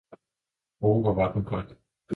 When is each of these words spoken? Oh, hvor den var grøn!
Oh, 0.81 1.01
hvor 1.01 1.11
den 1.13 1.43
var 1.45 1.49
grøn! 1.49 1.65